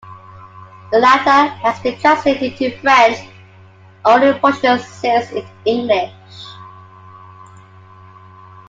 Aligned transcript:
The 0.91 0.97
latter 0.97 1.53
has 1.57 1.79
been 1.83 1.95
translated 1.99 2.59
into 2.59 2.75
French; 2.79 3.19
only 4.03 4.33
portions 4.39 4.81
exist 5.03 5.31
in 5.33 5.45
English. 5.63 6.13